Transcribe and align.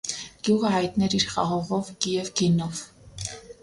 Գյուղը 0.47 0.71
հայտնի 0.75 1.07
էր 1.11 1.17
իր 1.19 1.27
խաղողով 1.35 1.95
և 2.17 2.35
գինով։ 2.43 2.87